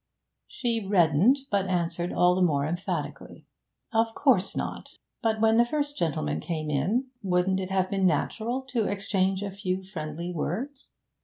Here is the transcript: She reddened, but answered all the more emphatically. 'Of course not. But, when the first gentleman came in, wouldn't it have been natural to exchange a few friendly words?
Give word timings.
She 0.47 0.83
reddened, 0.83 1.37
but 1.51 1.67
answered 1.67 2.11
all 2.11 2.33
the 2.33 2.41
more 2.41 2.65
emphatically. 2.65 3.45
'Of 3.93 4.15
course 4.15 4.55
not. 4.57 4.89
But, 5.21 5.39
when 5.39 5.57
the 5.57 5.63
first 5.63 5.95
gentleman 5.95 6.39
came 6.39 6.71
in, 6.71 7.09
wouldn't 7.21 7.59
it 7.59 7.69
have 7.69 7.91
been 7.91 8.07
natural 8.07 8.63
to 8.69 8.85
exchange 8.85 9.43
a 9.43 9.51
few 9.51 9.83
friendly 9.83 10.31
words? 10.33 10.89